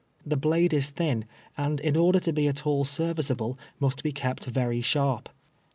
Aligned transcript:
The 0.25 0.35
blade 0.35 0.73
is 0.73 0.89
thin, 0.89 1.25
and 1.55 1.79
in 1.79 1.95
order 1.95 2.19
to 2.21 2.33
be 2.33 2.47
at 2.47 2.65
all 2.65 2.85
serviceable 2.85 3.55
must 3.79 4.01
be 4.01 4.11
kept 4.11 4.45
very 4.45 4.81
sharp. 4.81 5.29